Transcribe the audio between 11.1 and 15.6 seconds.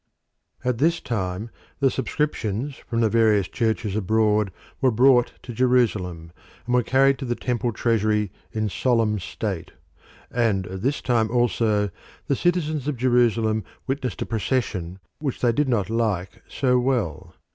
also the citizens of Jerusalem witnessed a procession which they